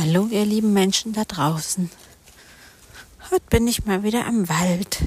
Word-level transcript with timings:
Hallo, 0.00 0.28
ihr 0.30 0.44
lieben 0.44 0.72
Menschen 0.72 1.12
da 1.12 1.24
draußen. 1.24 1.90
Heute 3.32 3.44
bin 3.50 3.66
ich 3.66 3.84
mal 3.84 4.04
wieder 4.04 4.26
am 4.26 4.48
Wald. 4.48 4.98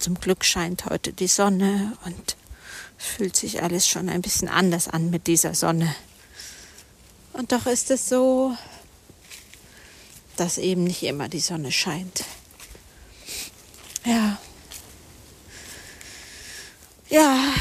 Zum 0.00 0.18
Glück 0.18 0.44
scheint 0.44 0.86
heute 0.86 1.12
die 1.12 1.28
Sonne 1.28 1.96
und 2.04 2.36
es 2.98 3.06
fühlt 3.06 3.36
sich 3.36 3.62
alles 3.62 3.86
schon 3.86 4.08
ein 4.08 4.22
bisschen 4.22 4.48
anders 4.48 4.88
an 4.88 5.10
mit 5.10 5.28
dieser 5.28 5.54
Sonne. 5.54 5.94
Und 7.32 7.52
doch 7.52 7.66
ist 7.66 7.92
es 7.92 8.08
so, 8.08 8.56
dass 10.36 10.58
eben 10.58 10.82
nicht 10.82 11.04
immer 11.04 11.28
die 11.28 11.38
Sonne 11.38 11.70
scheint. 11.70 12.24
Ja. 14.04 14.36
Ja, 17.08 17.54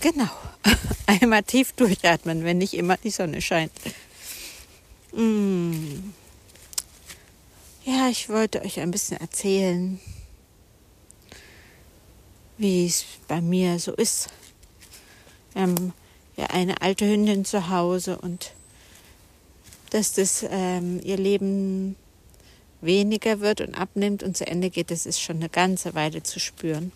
genau. 0.00 0.30
Einmal 1.06 1.44
tief 1.44 1.70
durchatmen, 1.74 2.42
wenn 2.42 2.58
nicht 2.58 2.74
immer 2.74 2.96
die 2.96 3.10
Sonne 3.10 3.40
scheint. 3.40 3.70
Mm. 5.16 6.12
Ja, 7.86 8.08
ich 8.10 8.28
wollte 8.28 8.60
euch 8.62 8.80
ein 8.80 8.90
bisschen 8.90 9.18
erzählen, 9.18 9.98
wie 12.58 12.84
es 12.84 13.06
bei 13.26 13.40
mir 13.40 13.78
so 13.78 13.92
ist. 13.92 14.28
Wir 15.54 15.62
haben 15.62 15.94
ja 16.36 16.46
eine 16.48 16.82
alte 16.82 17.06
Hündin 17.06 17.46
zu 17.46 17.70
Hause 17.70 18.18
und 18.18 18.52
dass 19.88 20.12
das 20.12 20.44
ähm, 20.50 21.00
ihr 21.02 21.16
Leben 21.16 21.96
weniger 22.82 23.40
wird 23.40 23.62
und 23.62 23.74
abnimmt 23.74 24.22
und 24.22 24.36
zu 24.36 24.46
Ende 24.46 24.68
geht, 24.68 24.90
das 24.90 25.06
ist 25.06 25.20
schon 25.20 25.36
eine 25.36 25.48
ganze 25.48 25.94
Weile 25.94 26.22
zu 26.22 26.40
spüren. 26.40 26.92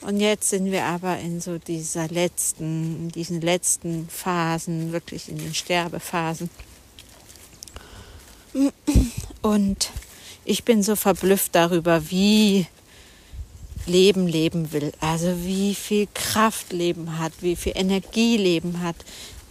Und 0.00 0.20
jetzt 0.20 0.48
sind 0.48 0.70
wir 0.70 0.84
aber 0.84 1.18
in 1.18 1.42
so 1.42 1.58
dieser 1.58 2.08
letzten, 2.08 2.96
in 2.96 3.08
diesen 3.10 3.42
letzten 3.42 4.08
Phasen, 4.08 4.92
wirklich 4.92 5.28
in 5.28 5.36
den 5.36 5.54
Sterbephasen. 5.54 6.48
Und 9.42 9.90
ich 10.44 10.64
bin 10.64 10.82
so 10.82 10.96
verblüfft 10.96 11.54
darüber, 11.54 12.10
wie 12.10 12.66
Leben 13.86 14.26
leben 14.26 14.72
will. 14.72 14.92
Also 15.00 15.44
wie 15.44 15.74
viel 15.74 16.08
Kraft 16.14 16.72
Leben 16.72 17.18
hat, 17.18 17.32
wie 17.40 17.56
viel 17.56 17.72
Energie 17.76 18.36
Leben 18.36 18.80
hat, 18.82 18.96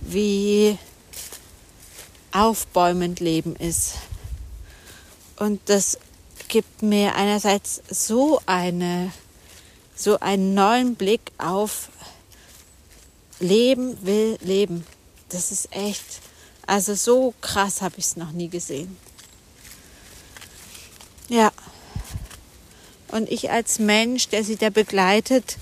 wie 0.02 0.78
aufbäumend 2.32 3.20
Leben 3.20 3.56
ist. 3.56 3.94
Und 5.38 5.62
das 5.66 6.00
gibt 6.48 6.82
mir 6.82 7.16
einerseits 7.16 7.82
so 7.90 8.42
eine, 8.46 9.12
so 9.96 10.20
einen 10.20 10.54
neuen 10.54 10.96
Blick 10.96 11.22
auf 11.38 11.90
Leben 13.40 13.98
will 14.06 14.38
Leben. 14.42 14.86
Das 15.30 15.52
ist 15.52 15.72
echt 15.76 16.22
also 16.66 16.96
so 16.96 17.34
krass 17.42 17.82
habe 17.82 17.96
ich 17.98 18.06
es 18.06 18.16
noch 18.16 18.32
nie 18.32 18.48
gesehen. 18.48 18.98
Ja. 21.30 21.52
Und 23.10 23.32
ich 23.32 23.52
als 23.52 23.80
Mensch, 23.80 24.30
der 24.30 24.44
sie 24.44 24.56
da 24.56 24.70
begleitet, 24.70 25.58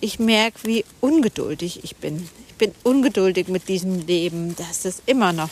ich 0.00 0.18
merke, 0.18 0.60
wie 0.64 0.84
ungeduldig 1.00 1.84
ich 1.84 1.96
bin. 1.96 2.28
Ich 2.48 2.54
bin 2.54 2.72
ungeduldig 2.82 3.48
mit 3.48 3.68
diesem 3.68 4.06
Leben, 4.06 4.56
dass 4.56 4.84
es 4.84 5.02
immer 5.06 5.32
noch 5.32 5.50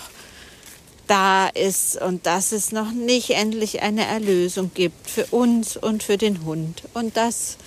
da 1.06 1.48
ist 1.48 2.00
und 2.00 2.27
dass 2.27 2.52
es 2.52 2.72
noch 2.72 2.92
nicht 2.92 3.30
endlich 3.30 3.82
eine 3.82 4.06
Erlösung 4.06 4.70
gibt 4.72 5.10
für 5.10 5.27
uns 5.27 5.76
und 5.76 6.02
für 6.02 6.16
den 6.16 6.44
Hund. 6.44 6.82
Und 6.94 7.16
das 7.16 7.58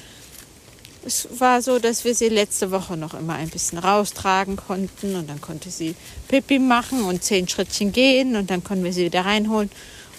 es 1.05 1.27
war 1.39 1.61
so, 1.61 1.77
dass 1.77 2.03
wir 2.03 2.15
sie 2.15 2.29
letzte 2.29 2.71
Woche 2.71 2.97
noch 2.97 3.13
immer 3.13 3.35
ein 3.35 3.49
bisschen 3.49 3.77
raustragen 3.77 4.55
konnten 4.55 5.15
und 5.15 5.29
dann 5.29 5.39
konnte 5.39 5.69
sie 5.69 5.93
Pipi 6.27 6.57
machen 6.57 7.03
und 7.03 7.23
zehn 7.23 7.47
Schrittchen 7.47 7.91
gehen 7.91 8.35
und 8.35 8.49
dann 8.49 8.63
konnten 8.63 8.83
wir 8.83 8.93
sie 8.93 9.05
wieder 9.05 9.23
reinholen 9.23 9.69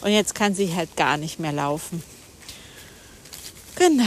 und 0.02 0.11
jetzt 0.11 0.34
kann 0.34 0.55
sie 0.55 0.75
halt 0.75 0.97
gar 0.97 1.16
nicht 1.16 1.39
mehr 1.39 1.52
laufen. 1.52 2.02
Genau, 3.77 4.05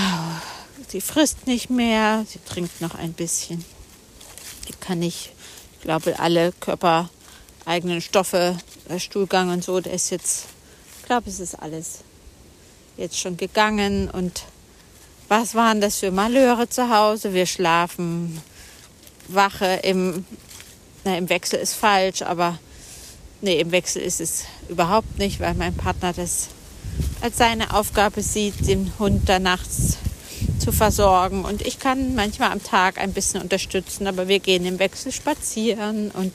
sie 0.88 1.02
frisst 1.02 1.48
nicht 1.48 1.70
mehr, 1.70 2.26
sie 2.28 2.40
trinkt 2.40 2.82
noch 2.82 2.96
ein 2.96 3.14
bisschen. 3.14 3.64
Sie 4.66 4.74
kann 4.80 5.00
nicht, 5.00 5.32
ich 5.74 5.82
glaube, 5.82 6.20
alle 6.20 6.52
körpereigenen 6.54 8.02
Stoffe, 8.02 8.58
der 8.90 9.00
Stuhlgang 9.00 9.50
und 9.52 9.64
so, 9.64 9.80
der 9.80 9.94
ist 9.94 10.10
jetzt, 10.10 10.46
ich 11.00 11.06
glaube, 11.06 11.30
es 11.30 11.40
ist 11.40 11.56
alles 11.56 12.00
jetzt 12.98 13.18
schon 13.18 13.38
gegangen 13.38 14.10
und 14.10 14.44
was 15.28 15.54
waren 15.54 15.80
das 15.80 15.98
für 15.98 16.12
Malheure 16.12 16.68
zu 16.70 16.90
Hause? 16.90 17.34
Wir 17.34 17.46
schlafen 17.46 18.42
Wache 19.28 19.80
im, 19.84 20.26
na, 21.04 21.18
im 21.18 21.30
Wechsel 21.30 21.60
ist 21.60 21.76
falsch, 21.76 22.24
aber 22.24 22.58
nee, 23.42 23.60
im 23.60 23.72
Wechsel 23.72 24.02
ist 24.02 24.22
es 24.22 24.46
überhaupt 24.70 25.18
nicht, 25.18 25.40
weil 25.40 25.54
mein 25.54 25.74
Partner 25.74 26.14
das 26.14 26.48
als 27.22 27.38
seine 27.38 27.74
Aufgabe 27.74 28.22
sieht, 28.22 28.68
den 28.68 28.92
Hund 29.00 29.28
da 29.28 29.40
nachts 29.40 29.98
zu 30.60 30.72
versorgen. 30.72 31.46
Und 31.46 31.62
ich 31.66 31.80
kann 31.80 32.16
manchmal 32.16 32.52
am 32.52 32.64
Tag 32.64 32.98
ein 32.98 33.14
bisschen 33.14 33.42
unterstützen, 33.42 34.08
aber 34.08 34.28
wir 34.28 34.40
gehen 34.40 34.66
im 34.66 34.80
Wechsel 34.80 35.12
spazieren 35.12 36.12
und 36.12 36.34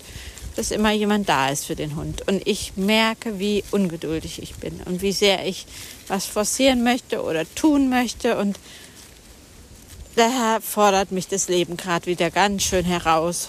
dass 0.57 0.71
immer 0.71 0.93
jemand 0.93 1.29
da 1.29 1.49
ist 1.49 1.65
für 1.65 1.75
den 1.75 1.97
Hund. 1.97 2.27
Und 2.29 2.47
ich 2.47 2.77
merke, 2.77 3.39
wie 3.39 3.65
ungeduldig 3.73 4.41
ich 4.41 4.55
bin 4.55 4.81
und 4.85 5.03
wie 5.03 5.13
sehr 5.13 5.47
ich 5.47 5.67
was 6.07 6.27
forcieren 6.27 6.85
möchte 6.85 7.23
oder 7.23 7.45
tun 7.55 7.89
möchte. 7.89 8.39
Und 8.39 8.59
daher 10.15 10.61
fordert 10.61 11.11
mich 11.11 11.27
das 11.27 11.49
Leben 11.49 11.77
gerade 11.77 12.07
wieder 12.07 12.31
ganz 12.31 12.63
schön 12.63 12.85
heraus 12.85 13.49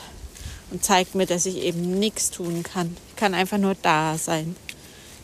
und 0.72 0.84
zeigt 0.84 1.16
mir, 1.16 1.26
dass 1.26 1.46
ich 1.46 1.58
eben 1.58 2.00
nichts 2.00 2.32
tun 2.32 2.64
kann. 2.64 2.96
Ich 3.10 3.16
kann 3.16 3.34
einfach 3.34 3.58
nur 3.58 3.76
da 3.82 4.18
sein. 4.18 4.56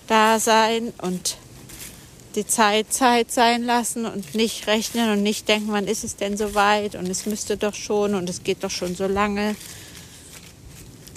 Da 0.08 0.40
sein 0.40 0.94
und 1.02 1.38
die 2.36 2.46
Zeit 2.46 2.94
Zeit 2.94 3.32
sein 3.32 3.64
lassen 3.64 4.06
und 4.06 4.36
nicht 4.36 4.68
rechnen 4.68 5.12
und 5.12 5.24
nicht 5.24 5.48
denken, 5.48 5.72
wann 5.72 5.88
ist 5.88 6.04
es 6.04 6.16
denn 6.16 6.38
so 6.38 6.56
weit 6.56 6.96
und 6.96 7.08
es 7.08 7.26
müsste 7.26 7.58
doch 7.58 7.74
schon 7.74 8.16
und 8.16 8.30
es 8.30 8.44
geht 8.44 8.64
doch 8.64 8.72
schon 8.72 8.96
so 8.96 9.08
lange. 9.08 9.56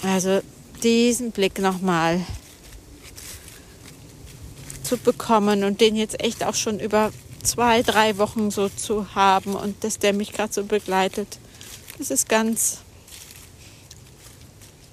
Also 0.03 0.41
diesen 0.83 1.31
Blick 1.31 1.59
nochmal 1.59 2.21
zu 4.83 4.97
bekommen 4.97 5.63
und 5.63 5.81
den 5.81 5.95
jetzt 5.95 6.21
echt 6.21 6.43
auch 6.43 6.55
schon 6.55 6.79
über 6.79 7.11
zwei, 7.43 7.81
drei 7.81 8.17
Wochen 8.17 8.51
so 8.51 8.69
zu 8.69 9.15
haben 9.15 9.55
und 9.55 9.83
dass 9.83 9.99
der 9.99 10.13
mich 10.13 10.31
gerade 10.31 10.53
so 10.53 10.63
begleitet. 10.63 11.39
Das 11.97 12.11
ist 12.11 12.27
ganz 12.27 12.79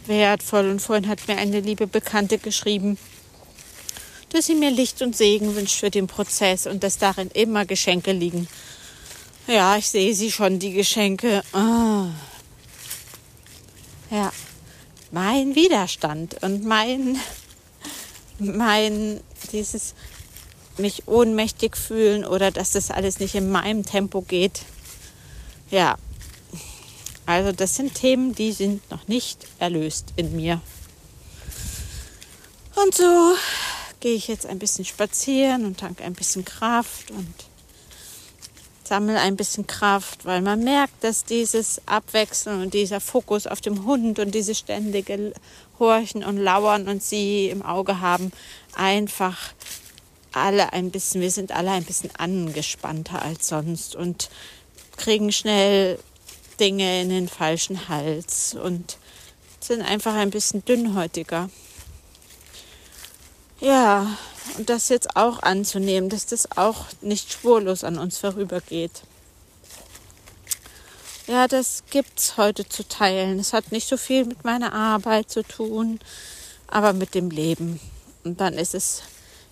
wertvoll. 0.07 0.69
Und 0.69 0.81
vorhin 0.81 1.09
hat 1.09 1.27
mir 1.29 1.37
eine 1.37 1.61
liebe 1.61 1.87
Bekannte 1.87 2.39
geschrieben, 2.39 2.99
dass 4.31 4.47
sie 4.47 4.55
mir 4.55 4.71
Licht 4.71 5.03
und 5.03 5.17
Segen 5.17 5.55
wünscht 5.55 5.79
für 5.79 5.91
den 5.91 6.07
Prozess 6.07 6.67
und 6.67 6.83
dass 6.83 6.99
darin 6.99 7.31
immer 7.33 7.67
Geschenke 7.67 8.13
liegen. 8.13 8.49
Ja, 9.47 9.77
ich 9.77 9.89
sehe 9.89 10.15
sie 10.15 10.31
schon, 10.31 10.59
die 10.59 10.73
Geschenke. 10.73 11.43
Oh. 11.53 12.07
Ja, 14.11 14.33
mein 15.11 15.55
Widerstand 15.55 16.43
und 16.43 16.65
mein, 16.65 17.19
mein, 18.39 19.21
dieses 19.53 19.95
mich 20.79 21.07
ohnmächtig 21.07 21.77
fühlen 21.77 22.25
oder 22.25 22.51
dass 22.51 22.73
das 22.73 22.91
alles 22.91 23.21
nicht 23.21 23.35
in 23.35 23.51
meinem 23.51 23.85
Tempo 23.85 24.23
geht. 24.23 24.63
Ja, 25.71 25.97
also 27.33 27.53
das 27.53 27.77
sind 27.77 27.95
Themen, 27.95 28.35
die 28.35 28.53
sind 28.53 28.89
noch 28.91 29.09
nicht 29.09 29.47
erlöst 29.59 30.13
in 30.17 30.37
mir. 30.37 30.61
Und 32.75 32.95
so 32.95 33.35
gehe 34.01 34.15
ich 34.15 34.29
jetzt 34.29 34.47
ein 34.47 34.59
bisschen 34.59 34.85
spazieren 34.85 35.65
und 35.65 35.81
tanke 35.81 36.05
ein 36.05 36.15
bisschen 36.15 36.45
Kraft 36.45 37.11
und 37.11 37.35
sammle 38.85 39.19
ein 39.19 39.37
bisschen 39.37 39.67
Kraft, 39.67 40.25
weil 40.27 40.43
man 40.43 40.63
merkt, 40.63 41.03
dass 41.03 41.25
dieses 41.25 41.81
Abwechseln 41.87 42.61
und 42.61 42.75
dieser 42.75 43.01
Fokus 43.01 43.47
auf 43.47 43.61
dem 43.61 43.87
Hund 43.87 44.19
und 44.19 44.35
dieses 44.35 44.59
ständige 44.59 45.33
Horchen 45.79 46.25
und 46.25 46.37
Lauern 46.37 46.89
und 46.89 47.03
sie 47.03 47.49
im 47.49 47.63
Auge 47.63 48.01
haben 48.01 48.33
einfach 48.75 49.55
alle 50.33 50.73
ein 50.73 50.91
bisschen, 50.91 51.21
wir 51.21 51.31
sind 51.31 51.53
alle 51.53 51.71
ein 51.71 51.85
bisschen 51.85 52.11
angespannter 52.17 53.23
als 53.23 53.49
sonst 53.49 53.97
und 53.97 54.29
kriegen 54.97 55.33
schnell 55.33 55.99
Dinge 56.63 57.03
in 57.03 57.09
den 57.09 57.29
falschen 57.29 57.89
Hals 57.89 58.55
und 58.55 58.97
sind 59.59 59.83
einfach 59.83 60.15
ein 60.15 60.31
bisschen 60.31 60.65
dünnhäutiger. 60.65 61.51
Ja, 63.61 64.17
und 64.57 64.71
das 64.71 64.89
jetzt 64.89 65.17
auch 65.17 65.43
anzunehmen, 65.43 66.09
dass 66.09 66.27
das 66.27 66.57
auch 66.57 66.87
nicht 67.01 67.33
spurlos 67.33 67.83
an 67.83 67.99
uns 67.99 68.19
vorübergeht. 68.19 69.03
Ja, 71.27 71.49
das 71.49 71.83
gibt's 71.91 72.37
heute 72.37 72.69
zu 72.69 72.87
teilen. 72.87 73.41
Es 73.41 73.53
hat 73.53 73.73
nicht 73.73 73.89
so 73.89 73.97
viel 73.97 74.25
mit 74.25 74.45
meiner 74.45 74.73
Arbeit 74.73 75.33
zu 75.33 75.43
tun, 75.43 75.99
aber 76.69 76.93
mit 76.93 77.17
dem 77.17 77.31
Leben. 77.31 77.81
Und 78.23 78.41
dann 78.41 78.55
ist 78.55 78.77
es 78.77 79.03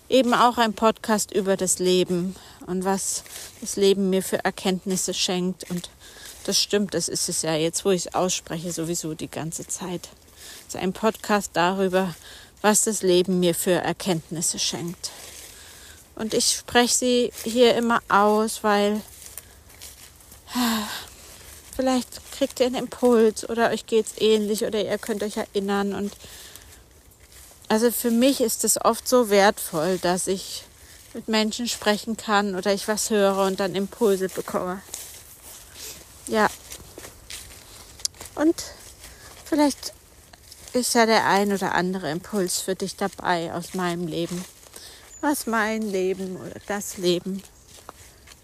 eben 0.07 0.33
auch 0.33 0.57
ein 0.57 0.73
Podcast 0.73 1.33
über 1.33 1.57
das 1.57 1.79
Leben 1.79 2.37
und 2.67 2.85
was 2.85 3.25
das 3.59 3.75
Leben 3.75 4.09
mir 4.09 4.23
für 4.23 4.45
Erkenntnisse 4.45 5.13
schenkt. 5.13 5.69
Und 5.69 5.89
das 6.45 6.59
stimmt, 6.59 6.93
das 6.93 7.07
ist 7.07 7.29
es 7.29 7.41
ja 7.41 7.55
jetzt, 7.55 7.85
wo 7.85 7.91
ich 7.91 8.05
es 8.05 8.13
ausspreche, 8.15 8.71
sowieso 8.71 9.13
die 9.13 9.29
ganze 9.29 9.67
Zeit. 9.67 10.09
Es 10.67 10.75
ist 10.75 10.81
ein 10.81 10.93
Podcast 10.93 11.51
darüber, 11.53 12.15
was 12.61 12.83
das 12.83 13.01
Leben 13.01 13.39
mir 13.39 13.55
für 13.55 13.71
Erkenntnisse 13.71 14.59
schenkt. 14.59 15.11
Und 16.15 16.33
ich 16.33 16.51
spreche 16.51 16.93
sie 16.93 17.33
hier 17.43 17.75
immer 17.75 18.01
aus, 18.09 18.63
weil 18.63 19.01
vielleicht 21.75 22.31
kriegt 22.31 22.59
ihr 22.59 22.67
einen 22.67 22.75
Impuls 22.75 23.49
oder 23.49 23.69
euch 23.69 23.85
geht 23.85 24.05
es 24.07 24.21
ähnlich 24.21 24.65
oder 24.65 24.83
ihr 24.83 24.97
könnt 24.97 25.23
euch 25.23 25.37
erinnern. 25.37 25.93
Und 25.93 26.13
also 27.67 27.91
für 27.91 28.11
mich 28.11 28.41
ist 28.41 28.63
es 28.63 28.83
oft 28.83 29.07
so 29.07 29.29
wertvoll, 29.29 29.97
dass 29.99 30.27
ich 30.27 30.63
mit 31.13 31.27
Menschen 31.27 31.67
sprechen 31.67 32.17
kann 32.17 32.55
oder 32.55 32.73
ich 32.73 32.87
was 32.87 33.09
höre 33.09 33.45
und 33.45 33.59
dann 33.59 33.75
Impulse 33.75 34.29
bekomme. 34.29 34.81
Ja. 36.31 36.49
Und 38.35 38.55
vielleicht 39.43 39.93
ist 40.71 40.95
ja 40.95 41.05
der 41.05 41.27
ein 41.27 41.51
oder 41.51 41.75
andere 41.75 42.09
Impuls 42.09 42.61
für 42.61 42.73
dich 42.73 42.95
dabei 42.95 43.53
aus 43.53 43.73
meinem 43.73 44.07
Leben. 44.07 44.45
Was 45.19 45.45
mein 45.45 45.81
Leben 45.81 46.37
oder 46.37 46.61
das 46.67 46.97
Leben 46.97 47.43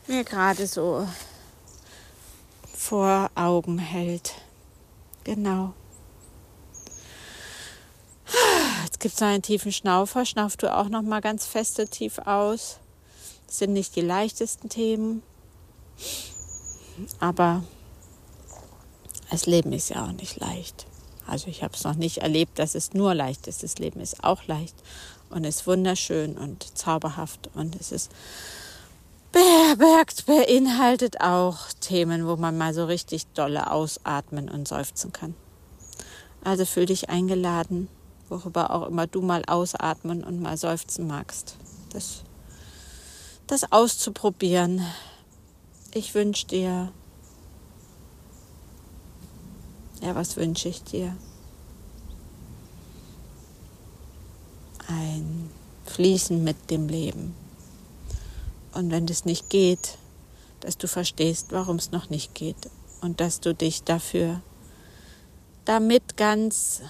mir 0.05 0.25
gerade 0.25 0.67
so 0.67 1.07
vor 2.75 3.31
Augen 3.35 3.79
hält. 3.79 4.33
Genau. 5.23 5.73
Jetzt 8.83 8.99
gibt 8.99 9.15
es 9.15 9.21
noch 9.21 9.29
einen 9.29 9.43
tiefen 9.43 9.71
Schnaufer. 9.71 10.25
Schnauf 10.25 10.57
du 10.57 10.75
auch 10.75 10.89
noch 10.89 11.03
mal 11.03 11.21
ganz 11.21 11.45
feste 11.45 11.87
tief 11.87 12.19
aus. 12.19 12.79
Das 13.47 13.59
sind 13.59 13.71
nicht 13.71 13.95
die 13.95 14.01
leichtesten 14.01 14.67
Themen, 14.67 15.23
aber 17.19 17.63
das 19.29 19.45
Leben 19.45 19.73
ist 19.73 19.89
ja 19.89 20.05
auch 20.05 20.11
nicht 20.11 20.39
leicht. 20.39 20.85
Also 21.25 21.47
ich 21.47 21.63
habe 21.63 21.73
es 21.73 21.83
noch 21.83 21.95
nicht 21.95 22.19
erlebt, 22.19 22.57
dass 22.57 22.75
es 22.75 22.93
nur 22.93 23.13
leicht 23.13 23.47
ist. 23.47 23.63
Das 23.63 23.77
Leben 23.77 23.99
ist 23.99 24.23
auch 24.23 24.47
leicht 24.47 24.75
und 25.29 25.43
ist 25.43 25.67
wunderschön 25.67 26.37
und 26.37 26.77
zauberhaft 26.77 27.49
und 27.53 27.75
es 27.79 27.91
ist 27.91 28.11
beherbergt, 29.31 30.25
beinhaltet 30.25 31.21
auch 31.21 31.57
Themen, 31.81 32.27
wo 32.27 32.37
man 32.37 32.57
mal 32.57 32.73
so 32.73 32.85
richtig 32.85 33.27
dolle 33.33 33.71
ausatmen 33.71 34.49
und 34.49 34.67
seufzen 34.67 35.11
kann. 35.11 35.35
Also 36.43 36.65
fühl 36.65 36.85
dich 36.85 37.09
eingeladen, 37.09 37.89
worüber 38.29 38.71
auch 38.71 38.87
immer 38.87 39.05
du 39.05 39.21
mal 39.21 39.43
ausatmen 39.47 40.23
und 40.23 40.41
mal 40.41 40.57
seufzen 40.57 41.07
magst. 41.07 41.57
Das, 41.91 42.23
das 43.47 43.71
auszuprobieren. 43.71 44.81
Ich 45.93 46.15
wünsche 46.15 46.47
dir, 46.47 46.91
ja, 50.01 50.15
was 50.15 50.37
wünsche 50.37 50.69
ich 50.69 50.83
dir? 50.83 51.15
Ein 54.87 55.49
Fließen 55.85 56.43
mit 56.43 56.69
dem 56.69 56.87
Leben. 56.87 57.35
Und 58.73 58.91
wenn 58.91 59.07
das 59.07 59.25
nicht 59.25 59.49
geht, 59.49 59.97
dass 60.59 60.77
du 60.77 60.87
verstehst, 60.87 61.47
warum 61.49 61.77
es 61.77 61.91
noch 61.91 62.09
nicht 62.09 62.35
geht 62.35 62.69
und 63.01 63.19
dass 63.19 63.39
du 63.39 63.53
dich 63.53 63.83
dafür 63.83 64.41
damit 65.65 66.15
ganz 66.15 66.81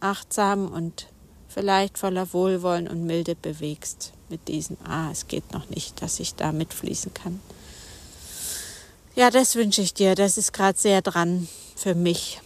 achtsam 0.00 0.70
und 0.70 1.06
vielleicht 1.48 1.98
voller 1.98 2.32
Wohlwollen 2.32 2.88
und 2.88 3.04
Milde 3.06 3.34
bewegst 3.34 4.12
mit 4.28 4.48
diesem, 4.48 4.76
ah, 4.84 5.10
es 5.10 5.28
geht 5.28 5.52
noch 5.52 5.70
nicht, 5.70 6.02
dass 6.02 6.20
ich 6.20 6.34
da 6.34 6.52
mitfließen 6.52 7.14
kann. 7.14 7.40
Ja, 9.14 9.30
das 9.30 9.54
wünsche 9.54 9.80
ich 9.80 9.94
dir. 9.94 10.14
Das 10.14 10.36
ist 10.36 10.52
gerade 10.52 10.78
sehr 10.78 11.00
dran 11.00 11.48
für 11.76 11.94
mich. 11.94 12.40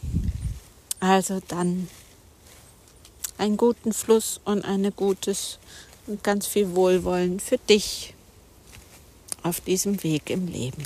Also 0.99 1.41
dann 1.49 1.88
einen 3.38 3.56
guten 3.56 3.94
Fluss 3.94 4.41
und 4.44 4.65
eine 4.65 4.93
gutes 4.93 5.59
und 6.06 6.23
ganz 6.23 6.47
viel 6.47 6.75
Wohlwollen 6.75 7.41
für 7.41 7.56
dich 7.56 8.12
auf 9.43 9.61
diesem 9.62 10.03
Weg 10.03 10.29
im 10.29 10.47
Leben. 10.47 10.85